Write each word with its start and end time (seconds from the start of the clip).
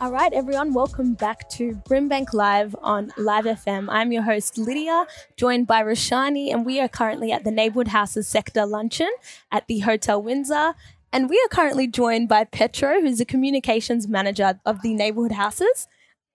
All 0.00 0.12
right, 0.12 0.32
everyone, 0.32 0.74
welcome 0.74 1.14
back 1.14 1.48
to 1.50 1.72
Brimbank 1.88 2.32
Live 2.32 2.76
on 2.82 3.12
Live 3.16 3.46
FM. 3.46 3.88
I'm 3.90 4.12
your 4.12 4.22
host, 4.22 4.56
Lydia, 4.56 5.06
joined 5.36 5.66
by 5.66 5.82
Rashani, 5.82 6.52
and 6.52 6.64
we 6.64 6.78
are 6.78 6.86
currently 6.86 7.32
at 7.32 7.42
the 7.42 7.50
Neighbourhood 7.50 7.88
Houses 7.88 8.28
Sector 8.28 8.64
Luncheon 8.64 9.10
at 9.50 9.66
the 9.66 9.80
Hotel 9.80 10.22
Windsor. 10.22 10.74
And 11.12 11.28
we 11.28 11.36
are 11.44 11.48
currently 11.48 11.88
joined 11.88 12.28
by 12.28 12.44
Petro, 12.44 13.00
who's 13.00 13.18
the 13.18 13.24
communications 13.24 14.06
manager 14.06 14.60
of 14.64 14.82
the 14.82 14.94
Neighbourhood 14.94 15.32
Houses. 15.32 15.88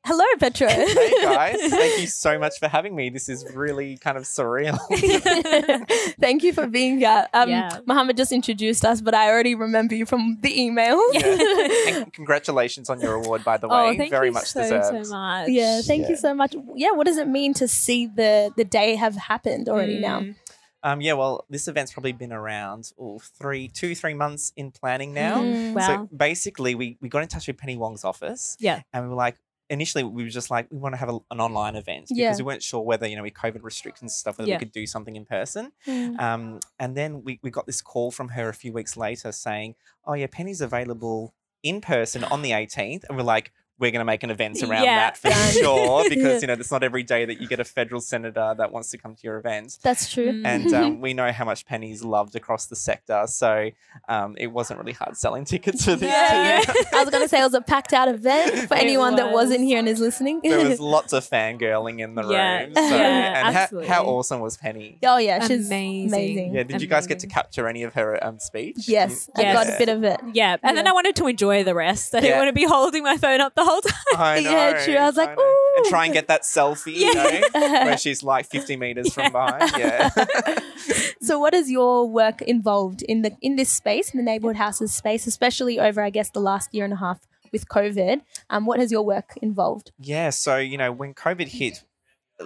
Hello, 0.05 0.25
Petro. 0.37 0.67
Hey 0.67 1.13
guys, 1.21 1.55
thank 1.69 2.01
you 2.01 2.07
so 2.07 2.37
much 2.37 2.59
for 2.59 2.67
having 2.67 2.93
me. 2.93 3.09
This 3.09 3.29
is 3.29 3.45
really 3.55 3.95
kind 3.97 4.17
of 4.17 4.23
surreal. 4.23 4.77
Thank 6.19 6.43
you 6.43 6.51
for 6.51 6.67
being 6.67 6.97
here. 6.97 7.25
Um, 7.33 7.49
Yeah. 7.49 7.79
Mohammed 7.85 8.17
just 8.17 8.33
introduced 8.33 8.83
us, 8.83 8.99
but 8.99 9.13
I 9.13 9.29
already 9.29 9.55
remember 9.55 9.95
you 9.95 10.05
from 10.05 10.39
the 10.41 10.61
email. 10.61 11.01
and 11.15 12.11
congratulations 12.11 12.89
on 12.89 12.99
your 12.99 13.13
award, 13.13 13.45
by 13.45 13.55
the 13.55 13.69
way. 13.69 13.75
Oh, 13.93 13.95
thank 13.97 14.09
Very 14.11 14.27
you 14.27 14.33
much 14.33 14.47
so, 14.47 14.61
deserved. 14.61 15.05
so 15.07 15.13
much. 15.15 15.47
Yeah, 15.47 15.81
thank 15.81 16.03
Yeah. 16.03 16.09
you 16.09 16.15
so 16.17 16.33
much. 16.33 16.53
Yeah, 16.75 16.91
what 16.91 17.07
does 17.07 17.17
it 17.17 17.29
mean 17.29 17.53
to 17.55 17.67
see 17.69 18.07
the 18.07 18.51
the 18.57 18.65
day 18.65 18.95
have 18.95 19.15
happened 19.15 19.69
already 19.69 19.99
now? 19.99 20.19
Mm. 20.19 20.35
Um, 20.85 20.99
yeah, 20.99 21.13
well, 21.13 21.45
this 21.49 21.69
event's 21.69 21.93
probably 21.93 22.11
been 22.11 22.33
around 22.33 22.91
oh, 22.99 23.19
three, 23.19 23.69
two, 23.69 23.95
three 23.95 24.13
months 24.13 24.51
in 24.57 24.71
planning 24.71 25.13
now. 25.13 25.37
Mm. 25.37 25.73
Wow. 25.75 25.87
So 25.87 26.09
basically, 26.13 26.75
we, 26.75 26.97
we 26.99 27.07
got 27.07 27.21
in 27.23 27.29
touch 27.29 27.47
with 27.47 27.57
Penny 27.57 27.77
Wong's 27.77 28.03
office. 28.03 28.57
Yeah. 28.59 28.81
And 28.91 29.05
we 29.05 29.09
were 29.09 29.15
like, 29.15 29.37
initially, 29.69 30.03
we 30.03 30.23
were 30.23 30.29
just 30.29 30.51
like, 30.51 30.67
we 30.71 30.77
want 30.77 30.93
to 30.93 30.99
have 30.99 31.09
a, 31.09 31.17
an 31.31 31.39
online 31.39 31.75
event 31.75 32.05
because 32.09 32.17
Yeah. 32.17 32.35
we 32.37 32.43
weren't 32.43 32.63
sure 32.63 32.81
whether, 32.81 33.07
you 33.07 33.15
know, 33.15 33.23
with 33.23 33.33
COVID 33.33 33.63
restrictions 33.63 34.11
and 34.11 34.11
stuff, 34.11 34.37
whether 34.37 34.49
Yeah. 34.49 34.55
we 34.55 34.59
could 34.59 34.71
do 34.71 34.85
something 34.85 35.15
in 35.15 35.25
person. 35.25 35.71
Mm. 35.87 36.19
Um, 36.19 36.59
and 36.79 36.95
then 36.95 37.23
we, 37.23 37.39
we 37.41 37.49
got 37.49 37.65
this 37.65 37.81
call 37.81 38.11
from 38.11 38.29
her 38.29 38.49
a 38.49 38.53
few 38.53 38.73
weeks 38.73 38.97
later 38.97 39.31
saying, 39.31 39.75
oh, 40.05 40.13
yeah, 40.13 40.27
Penny's 40.31 40.61
available 40.61 41.33
in 41.63 41.79
person 41.81 42.23
on 42.25 42.41
the 42.41 42.51
18th. 42.51 43.03
And 43.07 43.17
we're 43.17 43.23
like, 43.23 43.51
we're 43.79 43.91
going 43.91 43.99
to 43.99 44.05
make 44.05 44.23
an 44.23 44.29
event 44.29 44.61
around 44.61 44.83
Yeah. 44.83 44.95
that 45.11 45.17
for 45.17 45.31
sure 45.31 46.07
because, 46.09 46.41
you 46.41 46.47
know, 46.47 46.53
it's 46.53 46.71
not 46.71 46.83
every 46.83 47.03
day 47.03 47.25
that 47.25 47.41
you 47.41 47.47
get 47.47 47.59
a 47.59 47.63
federal 47.65 48.01
senator 48.01 48.53
that 48.57 48.71
wants 48.71 48.91
to 48.91 48.97
come 48.97 49.15
to 49.15 49.23
your 49.23 49.37
event. 49.37 49.79
That's 49.81 50.11
true. 50.11 50.31
Mm. 50.31 50.45
And 50.45 50.73
um, 50.73 51.01
we 51.05 51.13
know 51.13 51.31
how 51.31 51.43
much 51.45 51.65
Penny's 51.65 52.03
loved 52.03 52.35
across 52.35 52.67
the 52.67 52.75
sector. 52.75 53.23
So 53.27 53.71
um, 54.07 54.35
it 54.37 54.47
wasn't 54.47 54.79
really 54.79 54.93
hard 54.93 55.17
selling 55.17 55.45
tickets 55.45 55.85
for 55.85 55.95
this. 55.95 56.09
Yeah. 56.09 56.61
too. 56.61 56.73
I 56.93 57.03
was 57.03 57.09
gonna 57.09 57.27
say 57.27 57.41
it 57.41 57.43
was 57.43 57.53
a 57.55 57.61
packed 57.61 57.93
out 57.93 58.07
event 58.07 58.51
for 58.67 58.75
It 58.75 58.81
anyone 58.83 59.15
that 59.15 59.31
wasn't 59.31 59.61
here 59.61 59.79
and 59.79 59.87
is 59.89 59.99
listening. 59.99 60.41
there 60.43 60.67
was 60.69 60.79
lots 60.79 61.11
of 61.13 61.27
fangirling 61.27 61.99
in 61.99 62.15
the 62.15 62.27
Yeah. 62.29 62.59
room. 62.63 62.73
So, 62.75 62.81
Yeah, 62.81 63.45
and 63.47 63.55
how, 63.55 63.61
absolutely. 63.63 63.89
how 63.89 64.05
awesome 64.05 64.39
was 64.39 64.57
Penny? 64.57 64.99
oh 65.03 65.17
yeah, 65.17 65.39
she's 65.47 65.67
Amazing. 65.67 66.07
amazing. 66.13 66.53
Yeah, 66.55 66.63
did 66.63 66.81
you 66.81 66.87
guys 66.87 67.07
get 67.07 67.19
to 67.19 67.27
capture 67.27 67.67
any 67.67 67.83
of 67.83 67.93
her 67.95 68.23
um, 68.23 68.39
speech? 68.39 68.87
Yes, 68.87 69.29
I 69.35 69.43
got 69.53 69.67
a 69.67 69.75
bit 69.77 69.89
of 69.89 70.03
it. 70.03 70.19
Yeah. 70.33 70.57
And 70.63 70.77
then 70.77 70.87
I 70.87 70.91
wanted 70.91 71.15
to 71.17 71.27
enjoy 71.27 71.63
the 71.63 71.73
rest. 71.75 72.13
I 72.13 72.19
didn't 72.19 72.31
Yeah. 72.31 72.37
want 72.39 72.49
to 72.49 72.53
be 72.53 72.65
holding 72.65 73.03
my 73.03 73.17
phone 73.17 73.41
up 73.41 73.55
the 73.55 73.63
whole 73.65 73.72
time. 73.81 73.93
I 74.17 74.39
know. 74.39 74.51
Yeah, 74.53 74.85
true. 74.85 74.95
I 74.95 75.05
was 75.05 75.17
like, 75.17 75.35
know. 75.37 75.55
And 75.77 75.85
try 75.87 76.05
and 76.05 76.13
get 76.13 76.27
that 76.27 76.43
selfie, 76.43 76.95
you 76.95 77.13
know, 77.13 77.41
where 77.53 77.97
she's 77.97 78.23
like 78.23 78.45
50 78.45 78.75
meters 78.77 79.13
from 79.13 79.31
behind. 79.31 79.71
Yeah. 79.77 80.09
so 81.21 81.39
what 81.39 81.53
is 81.53 81.69
your 81.69 82.07
work 82.07 82.41
involved 82.41 83.01
in 83.01 83.21
the 83.23 83.35
in 83.41 83.55
this 83.55 83.69
space, 83.69 84.13
in 84.13 84.17
the 84.17 84.23
neighborhood 84.23 84.57
houses 84.57 84.93
space, 84.93 85.25
especially 85.27 85.79
over 85.79 86.01
I 86.01 86.09
guess 86.09 86.29
the 86.29 86.39
last 86.41 86.73
year 86.73 86.85
and 86.85 86.93
a 86.93 86.97
half 86.97 87.27
with 87.51 87.67
COVID? 87.67 88.21
Um, 88.49 88.65
what 88.65 88.79
has 88.79 88.91
your 88.91 89.03
work 89.03 89.37
involved? 89.41 89.91
yeah. 89.99 90.29
So, 90.29 90.57
you 90.57 90.77
know, 90.77 90.91
when 90.91 91.13
COVID 91.13 91.47
hit, 91.47 91.83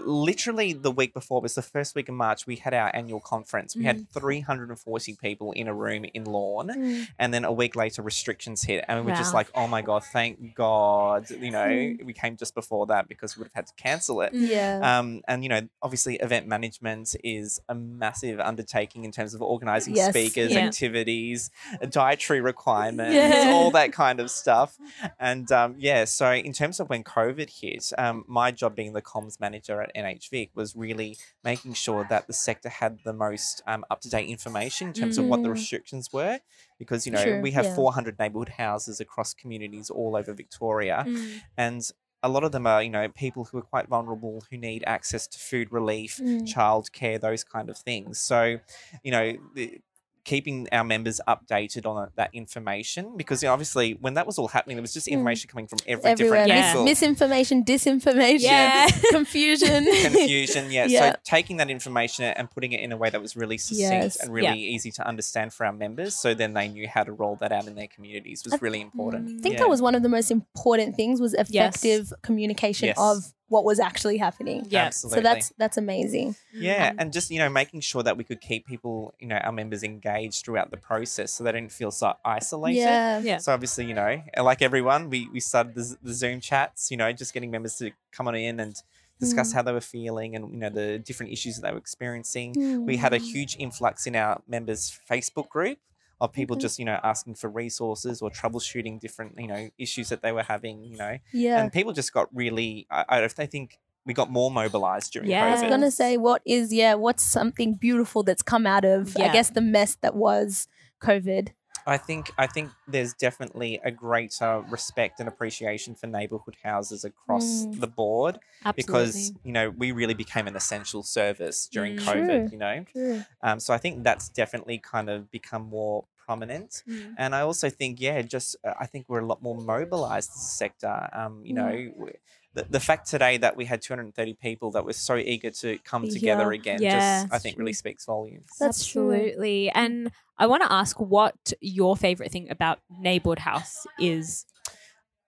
literally 0.05 0.73
the 0.73 0.91
week 0.91 1.13
before 1.13 1.41
was 1.41 1.55
the 1.55 1.61
first 1.61 1.95
week 1.95 2.09
of 2.09 2.15
March, 2.15 2.45
we 2.47 2.55
had 2.57 2.73
our 2.73 2.93
annual 2.95 3.19
conference. 3.19 3.75
We 3.75 3.83
had 3.85 4.09
340 4.11 5.17
people 5.21 5.51
in 5.51 5.67
a 5.67 5.73
room 5.73 6.05
in 6.13 6.23
Lorne. 6.25 7.07
And 7.19 7.33
then 7.33 7.45
a 7.45 7.51
week 7.51 7.75
later, 7.75 8.01
restrictions 8.01 8.63
hit. 8.63 8.83
And 8.87 9.05
we 9.05 9.11
were 9.11 9.17
just 9.17 9.33
like, 9.33 9.47
oh 9.55 9.67
my 9.67 9.81
God, 9.81 10.03
thank 10.03 10.55
God. 10.55 11.29
You 11.29 11.51
know, 11.51 11.57
Mm. 11.67 12.03
we 12.05 12.13
came 12.13 12.37
just 12.37 12.55
before 12.55 12.87
that 12.87 13.07
because 13.07 13.35
we 13.35 13.41
would 13.41 13.47
have 13.53 13.65
had 13.65 13.67
to 13.67 13.73
cancel 13.81 14.21
it. 14.21 14.33
Yeah. 14.33 14.99
Um, 14.99 15.21
and 15.27 15.43
you 15.43 15.49
know, 15.49 15.61
obviously, 15.81 16.15
event 16.15 16.47
management 16.47 17.15
is 17.23 17.59
a 17.67 17.75
massive 17.75 18.39
undertaking 18.39 19.03
in 19.05 19.11
terms 19.11 19.33
of 19.33 19.41
organizing 19.41 19.95
Yes. 19.95 20.09
speakers, 20.09 20.53
Yeah. 20.53 20.59
activities, 20.67 21.49
dietary 21.89 22.41
requirements, 22.41 23.13
Yeah. 23.13 23.51
all 23.53 23.71
that 23.71 23.91
kind 23.93 24.19
of 24.19 24.31
stuff. 24.31 24.77
And 25.19 25.51
um, 25.51 25.75
yeah, 25.77 26.05
so 26.05 26.31
in 26.31 26.53
terms 26.53 26.79
of 26.79 26.89
when 26.89 27.03
COVID 27.03 27.49
hit, 27.61 27.91
um, 27.97 28.23
my 28.27 28.51
job 28.51 28.75
being 28.75 28.93
the 28.93 29.01
comms 29.01 29.39
manager 29.39 29.86
at 29.87 29.95
NHVIC 29.95 30.49
was 30.55 30.75
really 30.75 31.17
making 31.43 31.73
sure 31.73 32.05
that 32.09 32.27
the 32.27 32.33
sector 32.33 32.69
had 32.69 32.99
the 33.03 33.13
most 33.13 33.61
um, 33.67 33.83
up 33.89 34.01
to 34.01 34.09
date 34.09 34.29
information 34.29 34.87
in 34.89 34.93
terms 34.93 35.17
of 35.17 35.25
what 35.25 35.41
the 35.43 35.49
Mm. 35.49 35.53
restrictions 35.53 36.09
were. 36.13 36.39
Because 36.79 37.05
you 37.05 37.11
know 37.11 37.23
True, 37.23 37.41
we 37.41 37.51
have 37.51 37.65
yeah. 37.65 37.75
400 37.75 38.19
neighbourhood 38.19 38.49
houses 38.49 38.99
across 38.99 39.33
communities 39.33 39.89
all 39.89 40.15
over 40.15 40.33
Victoria, 40.33 41.03
Mm. 41.07 41.41
and 41.57 41.91
a 42.23 42.29
lot 42.29 42.43
of 42.43 42.51
them 42.51 42.65
are 42.65 42.81
you 42.81 42.89
know 42.89 43.07
people 43.09 43.45
who 43.45 43.57
are 43.59 43.61
quite 43.61 43.87
vulnerable 43.87 44.43
who 44.49 44.57
need 44.57 44.83
access 44.87 45.27
to 45.27 45.37
food 45.37 45.71
relief 45.71 46.19
Mm. 46.21 46.41
childcare 46.51 47.21
those 47.21 47.43
kind 47.43 47.69
of 47.69 47.77
things 47.77 48.19
so 48.19 48.57
you 49.03 49.11
know 49.11 49.37
the, 49.53 49.79
keeping 50.27 50.67
our 50.73 50.83
members 50.83 51.19
updated 51.27 51.85
on 51.85 52.09
that 52.15 52.29
information 52.33 53.15
because 53.15 53.41
you 53.41 53.47
know, 53.47 53.53
obviously 53.53 53.93
when 54.01 54.13
that 54.15 54.27
was 54.27 54.37
all 54.37 54.49
happening 54.49 54.75
there 54.77 54.81
was 54.81 54.93
just 54.93 55.07
Mm. 55.07 55.13
information 55.13 55.49
coming 55.49 55.67
from 55.67 55.79
every 55.87 56.03
Everywhere, 56.11 56.45
different 56.45 56.49
Yeah. 56.49 56.73
Mis- 56.83 57.01
misinformation, 57.01 57.63
disinformation, 57.63 58.41
Yeah. 58.41 58.87
confusion, 59.11 59.85
confusion 60.03 60.69
yeah. 60.71 60.85
Yeah. 60.85 61.11
so 61.13 61.17
taking 61.23 61.57
that 61.57 61.69
information 61.69 62.25
and 62.25 62.51
putting 62.51 62.73
it 62.73 62.81
in 62.81 62.91
a 62.91 62.97
way 62.97 63.09
that 63.09 63.21
was 63.21 63.35
really 63.37 63.57
succinct 63.57 64.03
Yes. 64.03 64.15
and 64.17 64.33
really 64.33 64.59
easy 64.59 64.91
to 64.91 65.07
understand 65.07 65.53
for 65.53 65.65
our 65.65 65.73
members 65.73 66.13
so 66.15 66.33
then 66.33 66.53
they 66.53 66.67
knew 66.67 66.87
how 66.87 67.03
to 67.03 67.13
roll 67.13 67.37
that 67.37 67.51
out 67.53 67.65
in 67.67 67.75
their 67.75 67.87
communities 67.87 68.43
was 68.43 68.53
I- 68.53 68.57
really 68.61 68.81
important 68.81 69.39
I 69.39 69.41
think 69.41 69.53
Yeah. 69.53 69.59
that 69.61 69.69
was 69.69 69.81
one 69.81 69.95
of 69.95 70.03
the 70.03 70.09
most 70.09 70.29
important 70.29 70.95
things 70.97 71.21
was 71.21 71.33
effective 71.33 72.11
communication 72.21 72.87
Yes. 72.89 72.97
of 72.99 73.33
what 73.49 73.63
was 73.63 73.79
actually 73.79 74.17
happening. 74.17 74.65
Yeah. 74.69 74.85
Absolutely. 74.85 75.17
So 75.17 75.23
that's 75.23 75.53
that's 75.57 75.77
amazing. 75.77 76.35
Yeah, 76.53 76.89
Um, 76.91 76.95
and 76.99 77.13
just 77.13 77.31
you 77.31 77.39
know 77.39 77.49
making 77.49 77.79
sure 77.81 78.03
that 78.03 78.17
we 78.17 78.23
could 78.23 78.41
keep 78.41 78.65
people, 78.67 79.13
you 79.19 79.27
know, 79.27 79.37
our 79.37 79.51
members 79.51 79.83
engaged 79.83 80.43
throughout 80.45 80.69
the 80.71 80.77
process, 80.77 81.31
so 81.33 81.43
they 81.43 81.51
didn't 81.53 81.71
feel 81.71 81.91
so 81.91 82.13
isolated. 82.25 82.79
Yeah. 82.79 83.19
Yeah. 83.19 83.37
So 83.37 83.53
obviously, 83.53 83.85
you 83.85 83.93
know, 83.93 84.21
like 84.41 84.61
everyone, 84.61 85.09
we 85.09 85.29
we 85.31 85.39
started 85.39 85.75
the, 85.75 85.97
the 86.03 86.13
Zoom 86.13 86.39
chats, 86.41 86.91
you 86.91 86.97
know, 86.97 87.11
just 87.13 87.33
getting 87.33 87.51
members 87.51 87.75
to 87.77 87.91
come 88.11 88.27
on 88.27 88.35
in 88.35 88.59
and 88.59 88.75
discuss 89.19 89.51
Mm. 89.51 89.55
how 89.55 89.61
they 89.63 89.71
were 89.71 89.81
feeling 89.81 90.35
and 90.35 90.51
you 90.53 90.59
know 90.59 90.69
the 90.69 90.99
different 90.99 91.31
issues 91.31 91.55
that 91.55 91.63
they 91.65 91.71
were 91.71 91.79
experiencing. 91.79 92.85
We 92.85 92.97
had 92.97 93.13
a 93.13 93.19
Mm. 93.19 93.31
huge 93.33 93.55
influx 93.57 94.05
in 94.05 94.15
our 94.15 94.41
members' 94.47 94.99
Facebook 95.09 95.49
group 95.49 95.79
of 96.19 96.33
people 96.33 96.55
Okay. 96.55 96.61
just 96.61 96.79
you 96.79 96.85
know 96.85 96.99
asking 97.03 97.35
for 97.35 97.49
resources 97.49 98.21
or 98.21 98.29
troubleshooting 98.31 98.99
different 98.99 99.35
you 99.39 99.47
know 99.47 99.69
issues 99.77 100.09
that 100.09 100.21
they 100.21 100.31
were 100.31 100.43
having, 100.43 100.83
you 100.83 100.97
know, 100.97 101.17
Yeah. 101.33 101.61
and 101.61 101.71
people 101.71 101.93
just 101.93 102.11
got 102.13 102.27
really. 102.33 102.87
I, 102.89 103.05
I, 103.09 103.23
I 103.23 103.45
think 103.45 103.79
we 104.05 104.13
got 104.13 104.31
more 104.31 104.49
mobilized 104.49 105.11
during 105.13 105.29
Yeah. 105.29 105.45
I 105.45 105.51
was 105.51 105.61
gonna 105.61 105.91
say, 105.91 106.17
what 106.17 106.41
is 106.45 106.73
yeah? 106.73 106.95
What's 106.95 107.23
something 107.23 107.75
beautiful 107.75 108.23
that's 108.23 108.41
come 108.41 108.65
out 108.65 108.85
of 108.85 109.15
I 109.17 109.27
guess 109.33 109.49
the 109.51 109.61
mess 109.61 109.95
that 110.01 110.15
was 110.15 110.67
COVID? 111.01 111.49
I 111.87 111.97
think 111.97 112.31
I 112.37 112.47
think 112.47 112.69
there's 112.87 113.13
definitely 113.13 113.79
a 113.83 113.91
greater 113.91 114.61
respect 114.69 115.19
and 115.19 115.27
appreciation 115.29 115.95
for 115.95 116.07
neighborhood 116.07 116.57
houses 116.63 117.05
across 117.05 117.65
Mm. 117.65 117.79
the 117.79 117.87
board 117.87 118.39
because 118.75 119.31
you 119.43 119.53
know 119.53 119.69
we 119.69 119.91
really 119.91 120.13
became 120.13 120.47
an 120.47 120.55
essential 120.55 121.01
service 121.03 121.67
during 121.67 121.95
Mm. 121.95 121.99
COVID. 122.07 122.27
True. 122.27 122.49
You 122.51 122.57
know, 122.57 122.85
True. 122.91 123.23
um, 123.41 123.59
so 123.59 123.73
I 123.73 123.77
think 123.77 124.03
that's 124.03 124.29
definitely 124.29 124.79
kind 124.79 125.09
of 125.09 125.31
become 125.31 125.63
more 125.63 126.05
prominent. 126.25 126.83
Mm. 126.87 127.15
And 127.17 127.33
I 127.33 127.41
also 127.41 127.69
think, 127.69 128.01
yeah, 128.01 128.21
just 128.21 128.57
uh, 128.65 128.73
I 128.79 128.85
think 128.85 129.07
we're 129.07 129.21
a 129.21 129.25
lot 129.25 129.41
more 129.41 129.55
mobilized 129.55 130.31
as 130.31 130.41
a 130.43 130.55
sector. 130.63 131.09
Um, 131.13 131.45
you 131.45 131.53
Mm. 131.53 131.55
know. 131.55 132.09
W- 132.57 132.65
The, 132.65 132.71
the 132.71 132.79
fact 132.79 133.07
today 133.09 133.37
that 133.37 133.55
we 133.55 133.65
had 133.65 133.81
230 133.81 134.33
people 134.35 134.71
that 134.71 134.83
were 134.85 134.93
so 134.93 135.15
eager 135.15 135.51
to 135.51 135.77
come 135.79 136.07
together 136.09 136.43
here. 136.51 136.59
again, 136.61 136.81
Yeah. 136.81 137.21
just 137.23 137.33
I 137.33 137.39
think 137.39 137.57
really 137.57 137.73
speaks 137.73 138.05
volumes. 138.05 138.47
That's 138.59 138.85
true. 138.85 139.11
Absolutely. 139.13 139.69
And 139.71 140.11
I 140.37 140.47
want 140.47 140.63
to 140.63 140.71
ask 140.71 140.99
what 140.99 141.53
your 141.61 141.95
favorite 141.97 142.31
thing 142.31 142.49
about 142.49 142.79
Neighbourhood 142.99 143.39
House 143.39 143.85
is. 143.99 144.45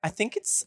I 0.03 0.09
think 0.09 0.35
it's 0.35 0.65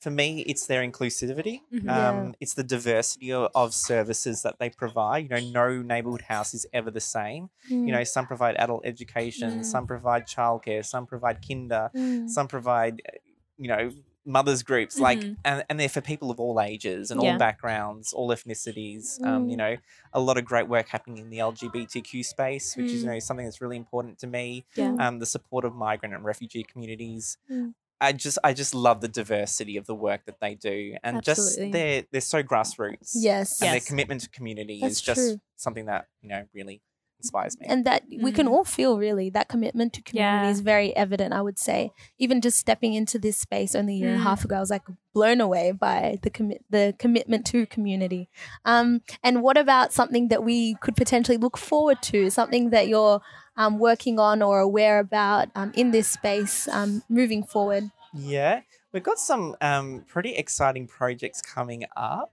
for 0.00 0.10
me, 0.10 0.40
it's 0.42 0.66
their 0.66 0.82
inclusivity. 0.88 1.62
Mhm. 1.72 1.84
Yeah. 1.86 2.08
Um, 2.10 2.34
it's 2.38 2.54
the 2.54 2.62
diversity 2.62 3.32
of, 3.32 3.50
of 3.56 3.74
services 3.74 4.42
that 4.42 4.58
they 4.60 4.70
provide. 4.70 5.24
You 5.24 5.28
know, 5.30 5.50
no 5.50 5.82
neighborhood 5.82 6.22
house 6.22 6.54
is 6.54 6.64
ever 6.72 6.90
the 6.92 7.00
same. 7.00 7.48
Mm. 7.70 7.86
You 7.86 7.92
know, 7.92 8.04
some 8.04 8.26
provide 8.26 8.54
adult 8.56 8.82
education, 8.86 9.50
Mm. 9.60 9.64
some 9.64 9.86
provide 9.86 10.26
childcare, 10.28 10.84
some 10.84 11.06
provide 11.06 11.38
kinder, 11.46 11.90
Mm. 11.96 12.28
some 12.28 12.46
provide, 12.46 13.02
uh, 13.08 13.16
you 13.58 13.68
know, 13.68 13.90
mothers 14.26 14.62
groups 14.62 14.98
like 14.98 15.18
Mhm. 15.20 15.36
and, 15.44 15.64
and 15.68 15.78
they're 15.78 15.88
for 15.88 16.00
people 16.00 16.30
of 16.30 16.40
all 16.40 16.60
ages 16.60 17.10
and 17.10 17.22
Yeah. 17.22 17.32
all 17.32 17.38
backgrounds 17.38 18.12
all 18.12 18.28
ethnicities 18.30 19.22
um, 19.22 19.48
you 19.48 19.54
Mm. 19.56 19.58
know 19.58 19.76
a 20.12 20.20
lot 20.20 20.38
of 20.38 20.44
great 20.44 20.68
work 20.68 20.88
happening 20.88 21.18
in 21.18 21.30
the 21.30 21.38
lgbtq 21.38 22.24
space 22.24 22.76
which 22.76 22.86
is 22.86 23.02
you 23.02 23.08
Mm. 23.08 23.12
know 23.14 23.18
something 23.18 23.44
that's 23.44 23.60
really 23.60 23.76
important 23.76 24.18
to 24.20 24.26
me 24.26 24.64
Yeah. 24.76 24.94
um, 24.98 25.18
the 25.18 25.26
support 25.26 25.64
of 25.64 25.74
migrant 25.74 26.14
and 26.14 26.24
refugee 26.24 26.64
communities. 26.64 27.36
Mm. 27.50 27.74
I 28.00 28.12
just 28.12 28.38
I 28.44 28.52
just 28.52 28.74
love 28.74 29.00
the 29.00 29.08
diversity 29.08 29.76
of 29.76 29.86
the 29.86 29.94
work 29.94 30.24
that 30.26 30.40
they 30.40 30.54
do, 30.56 30.96
and 31.04 31.22
just 31.22 31.56
they're 31.58 32.02
they're 32.10 32.20
so 32.20 32.42
grassroots. 32.42 33.12
Yes. 33.14 33.62
and 33.62 33.72
their 33.72 33.80
commitment 33.80 34.20
to 34.22 34.28
community 34.30 34.80
That's 34.80 34.94
is 34.96 35.00
just 35.00 35.20
true. 35.20 35.40
something 35.56 35.86
that 35.86 36.08
you 36.20 36.28
know 36.28 36.46
really 36.52 36.82
inspires 37.24 37.58
me. 37.58 37.66
and 37.68 37.84
that 37.84 38.02
we 38.22 38.30
can 38.32 38.46
Mm. 38.46 38.50
all 38.52 38.64
feel 38.64 38.98
really 38.98 39.30
that 39.30 39.48
commitment 39.48 39.92
to 39.94 40.02
community 40.02 40.46
Yeah. 40.46 40.50
is 40.50 40.60
very 40.60 40.94
evident 40.96 41.32
i 41.34 41.42
would 41.46 41.58
say 41.58 41.90
even 42.18 42.40
just 42.40 42.58
stepping 42.58 42.92
into 42.94 43.18
this 43.18 43.36
space 43.38 43.74
only 43.74 43.94
a 43.94 43.98
year 43.98 44.08
and 44.10 44.18
a 44.18 44.20
Mm. 44.20 44.28
half 44.30 44.44
ago 44.44 44.56
i 44.56 44.60
was 44.60 44.70
like 44.70 44.82
blown 45.14 45.40
away 45.40 45.72
by 45.72 46.18
the 46.22 46.30
commit 46.30 46.60
the 46.70 46.94
commitment 46.98 47.46
to 47.46 47.66
community 47.66 48.28
um, 48.64 49.00
and 49.22 49.42
what 49.42 49.56
about 49.56 49.92
something 49.92 50.28
that 50.28 50.42
we 50.44 50.74
could 50.82 50.96
potentially 50.96 51.38
look 51.38 51.56
forward 51.56 51.98
to 52.02 52.30
something 52.30 52.70
that 52.70 52.88
you're 52.88 53.20
um, 53.56 53.78
working 53.78 54.18
on 54.18 54.42
or 54.42 54.58
aware 54.58 54.98
about 54.98 55.48
um, 55.54 55.70
in 55.76 55.92
this 55.92 56.08
space 56.08 56.66
um, 56.68 57.02
moving 57.08 57.42
forward 57.44 57.84
Yeah, 58.12 58.60
we've 58.92 59.02
got 59.02 59.18
some 59.18 59.56
um, 59.60 60.04
pretty 60.06 60.32
exciting 60.34 60.86
projects 60.86 61.40
coming 61.42 61.82
up. 61.96 62.30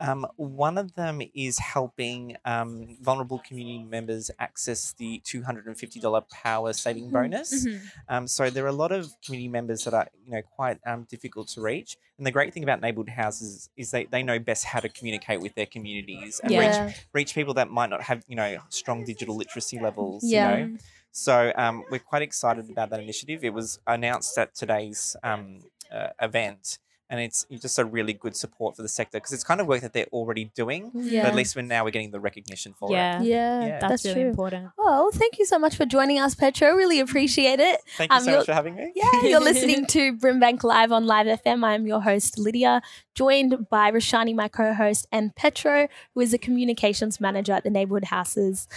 Um, 0.00 0.26
one 0.36 0.78
of 0.78 0.94
them 0.94 1.20
is 1.34 1.58
helping 1.58 2.36
um, 2.44 2.96
vulnerable 3.00 3.38
community 3.46 3.84
members 3.84 4.30
access 4.38 4.92
the 4.94 5.20
$250 5.26 6.24
power 6.30 6.72
saving 6.72 7.08
Mhm. 7.08 7.12
bonus. 7.12 7.66
Mhm. 7.66 7.80
Um, 8.08 8.26
so 8.26 8.50
there 8.50 8.64
are 8.64 8.68
a 8.68 8.72
lot 8.72 8.92
of 8.92 9.12
community 9.24 9.48
members 9.48 9.84
that 9.84 9.94
are, 9.94 10.08
you 10.24 10.32
know, 10.32 10.42
quite 10.42 10.78
um, 10.86 11.06
difficult 11.10 11.48
to 11.48 11.60
reach. 11.60 11.96
And 12.18 12.26
the 12.26 12.30
great 12.30 12.52
thing 12.54 12.62
about 12.62 12.80
neighborhood 12.80 13.10
houses 13.10 13.68
is 13.76 13.90
they, 13.90 14.04
they 14.06 14.22
know 14.22 14.38
best 14.38 14.64
how 14.64 14.80
to 14.80 14.88
communicate 14.88 15.40
with 15.40 15.54
their 15.54 15.66
communities 15.66 16.40
and 16.42 16.50
reach, 16.52 16.60
yeah 16.60 16.92
reach 17.12 17.34
people 17.34 17.54
that 17.54 17.70
might 17.70 17.90
not 17.90 18.02
have, 18.02 18.24
you 18.26 18.36
know, 18.36 18.58
strong 18.70 19.04
digital 19.04 19.36
literacy 19.36 19.78
levels. 19.78 20.24
Yeah. 20.24 20.56
You 20.56 20.66
know? 20.66 20.78
So 21.12 21.52
um, 21.56 21.84
we're 21.90 21.98
quite 21.98 22.22
excited 22.22 22.70
about 22.70 22.90
that 22.90 23.00
initiative. 23.00 23.42
It 23.44 23.52
was 23.52 23.78
announced 23.86 24.38
at 24.38 24.54
today's 24.54 25.16
um, 25.24 25.60
uh, 25.90 26.08
event, 26.22 26.78
and 27.10 27.20
it's 27.20 27.44
just 27.50 27.78
a 27.78 27.84
really 27.84 28.12
good 28.14 28.34
support 28.36 28.76
for 28.76 28.82
the 28.82 28.88
sector 28.88 29.18
because 29.18 29.32
it's 29.32 29.42
kind 29.44 29.60
of 29.60 29.66
work 29.66 29.80
that 29.82 29.92
they're 29.92 30.06
already 30.12 30.44
doing. 30.54 30.90
yeah 30.94 31.22
But 31.24 31.30
at 31.30 31.34
least 31.34 31.56
we're 31.56 31.62
now 31.62 31.84
we're 31.84 31.90
getting 31.90 32.12
the 32.12 32.20
recognition 32.20 32.72
for 32.78 32.90
Yeah. 32.92 33.20
it. 33.20 33.24
yeah, 33.26 33.60
Yeah. 33.66 33.78
That's, 33.80 33.90
that's, 33.90 34.04
really 34.06 34.20
true 34.22 34.30
important. 34.30 34.70
well 34.78 35.10
thank 35.12 35.38
you 35.38 35.44
so 35.44 35.58
much 35.58 35.74
for 35.76 35.84
joining 35.84 36.18
us 36.20 36.34
petro 36.36 36.72
really 36.74 37.00
appreciate 37.00 37.58
it 37.60 37.80
Thank 37.98 38.12
you 38.12 38.16
Um, 38.18 38.22
so 38.24 38.30
you're- 38.30 38.38
much 38.38 38.46
for 38.46 38.54
having 38.54 38.74
me. 38.76 38.92
Yeah, 38.94 39.22
you're 39.24 39.40
listening 39.50 39.86
to 39.86 40.16
Brimbank 40.16 40.62
Live 40.62 40.92
on 40.92 41.04
Live 41.06 41.26
FM. 41.26 41.64
I'm 41.64 41.86
your 41.86 42.00
host, 42.02 42.38
Lydia, 42.38 42.80
joined 43.14 43.68
by 43.68 43.90
Rashani, 43.90 44.34
my 44.34 44.48
co 44.48 44.72
host, 44.72 45.06
and 45.10 45.34
Petro, 45.34 45.88
who 46.14 46.20
is 46.20 46.32
a 46.32 46.38
communications 46.38 47.20
manager 47.20 47.52
at 47.52 47.64
the 47.64 47.70
neighborhood 47.70 48.04
houses. 48.04 48.68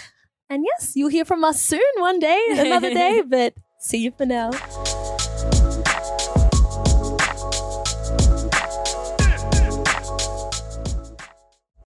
And 0.50 0.64
yes, 0.64 0.92
you'll 0.94 1.08
hear 1.08 1.24
from 1.24 1.42
us 1.44 1.60
soon 1.62 1.80
one 1.98 2.18
day, 2.18 2.40
another 2.50 2.90
day, 3.02 3.22
but 3.26 3.54
see 3.78 3.98
you 3.98 4.10
for 4.16 4.26
now. 4.26 4.50